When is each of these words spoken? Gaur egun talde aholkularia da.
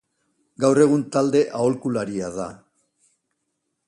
Gaur 0.63 0.79
egun 0.85 1.03
talde 1.17 1.43
aholkularia 1.59 2.31
da. 2.39 2.47